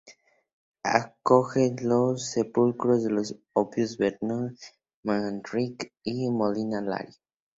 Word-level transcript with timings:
Acoge 0.83 1.75
los 1.83 2.25
sepulcros 2.31 3.03
de 3.03 3.11
los 3.11 3.35
obispos 3.53 3.99
Bernardo 3.99 4.55
Manrique 5.03 5.93
y 6.01 6.27
Molina 6.31 6.81
Lario. 6.81 7.13